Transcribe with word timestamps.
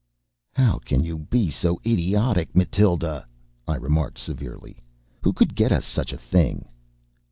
"How 0.53 0.79
can 0.79 1.03
you 1.03 1.19
be 1.19 1.51
so 1.51 1.79
idiotic, 1.85 2.55
Matilda?" 2.55 3.27
I 3.67 3.75
remarked 3.75 4.17
severely. 4.17 4.79
"Who 5.21 5.31
could 5.31 5.53
get 5.53 5.71
us 5.71 5.85
such 5.85 6.11
a 6.11 6.17
thing?" 6.17 6.65